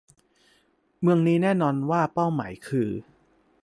[1.01, 2.89] เมืองนี้แน่นอนว่าเป้าหมายคือ